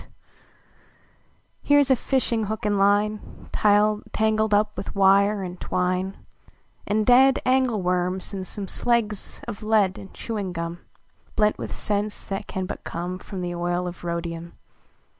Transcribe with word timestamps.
90 0.01 0.01
THE 0.01 0.07
LITTLK 0.07 1.59
COAT 1.61 1.67
Here 1.67 1.79
s 1.79 1.89
a 1.91 1.95
fishing 1.95 2.43
hook 2.45 2.65
and 2.65 2.79
line, 2.79 3.49
Tangled 4.11 4.51
up 4.51 4.75
with 4.75 4.95
wire 4.95 5.43
and 5.43 5.61
twine, 5.61 6.17
And 6.87 7.05
dead 7.05 7.39
angle 7.45 7.83
worms, 7.83 8.33
and 8.33 8.47
some 8.47 8.67
Sings 8.67 9.41
of 9.47 9.61
lead 9.61 9.99
and 9.99 10.11
chewing 10.11 10.53
gum, 10.53 10.79
]>lent 11.37 11.59
with 11.59 11.75
scents 11.75 12.23
that 12.23 12.47
can 12.47 12.67
hut 12.67 12.83
come 12.83 13.19
From 13.19 13.41
the 13.41 13.53
oil 13.53 13.87
of 13.87 14.03
rhodium. 14.03 14.53